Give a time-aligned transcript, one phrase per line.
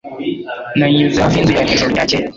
[0.77, 2.23] Nanyuze hafi yinzu yawe mwijoro ryakeye.